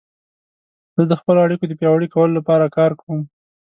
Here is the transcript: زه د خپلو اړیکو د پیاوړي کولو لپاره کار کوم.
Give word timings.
زه 0.99 1.03
د 1.07 1.13
خپلو 1.19 1.39
اړیکو 1.45 1.65
د 1.67 1.73
پیاوړي 1.79 2.07
کولو 2.13 2.33
لپاره 2.39 2.73
کار 2.77 2.91
کوم. 3.01 3.19